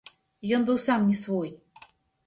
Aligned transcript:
Ён 0.57 0.65
быў 0.69 0.81
сам 0.87 1.07
не 1.11 1.15
свой. 1.23 1.57